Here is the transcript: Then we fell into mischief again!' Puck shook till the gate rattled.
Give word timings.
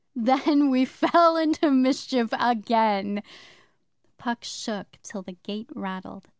Then 0.15 0.71
we 0.71 0.83
fell 0.85 1.37
into 1.37 1.69
mischief 1.69 2.33
again!' 2.39 3.21
Puck 4.17 4.43
shook 4.43 4.97
till 5.03 5.21
the 5.21 5.33
gate 5.33 5.69
rattled. 5.75 6.27